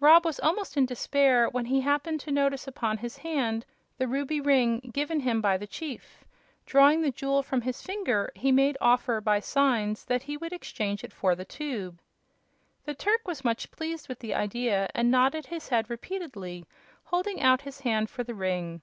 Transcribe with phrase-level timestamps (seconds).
[0.00, 3.64] Rob was almost in despair, when he happened to notice upon his hand
[3.98, 6.24] the ruby ring given him by the chief.
[6.66, 11.04] Drawing the jewel from his finger he made offer, by signs, that he would exchange
[11.04, 12.00] it for the tube.
[12.84, 16.66] The Turk was much pleased with the idea, and nodded his head repeatedly,
[17.04, 18.82] holding out his hand for the ring.